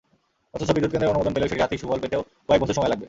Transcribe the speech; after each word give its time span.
অথচ 0.55 0.69
বিদ্যুৎকেন্দ্রের 0.75 1.11
অনুমোদন 1.11 1.31
পেলেও 1.33 1.49
সেটির 1.49 1.65
আর্থিক 1.65 1.79
সুফল 1.81 1.99
পেতেও 2.03 2.21
কয়েক 2.47 2.59
বছর 2.61 2.75
সময় 2.77 2.91
লাগবে। 2.91 2.99